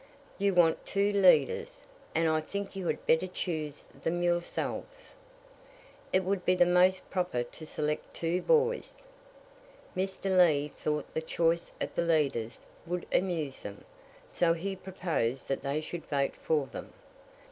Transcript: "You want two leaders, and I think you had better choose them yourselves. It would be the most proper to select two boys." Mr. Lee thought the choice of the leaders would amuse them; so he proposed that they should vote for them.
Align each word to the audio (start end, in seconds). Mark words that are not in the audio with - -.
"You 0.39 0.55
want 0.55 0.83
two 0.87 1.13
leaders, 1.13 1.83
and 2.15 2.27
I 2.27 2.41
think 2.41 2.75
you 2.75 2.87
had 2.87 3.05
better 3.05 3.27
choose 3.27 3.83
them 4.01 4.23
yourselves. 4.23 5.15
It 6.11 6.23
would 6.23 6.43
be 6.43 6.55
the 6.55 6.65
most 6.65 7.07
proper 7.11 7.43
to 7.43 7.65
select 7.67 8.15
two 8.15 8.41
boys." 8.41 9.05
Mr. 9.95 10.35
Lee 10.35 10.69
thought 10.69 11.13
the 11.13 11.21
choice 11.21 11.73
of 11.79 11.93
the 11.93 12.01
leaders 12.01 12.61
would 12.87 13.05
amuse 13.13 13.59
them; 13.59 13.85
so 14.27 14.53
he 14.53 14.75
proposed 14.75 15.47
that 15.49 15.61
they 15.61 15.81
should 15.81 16.05
vote 16.07 16.33
for 16.41 16.65
them. 16.65 16.93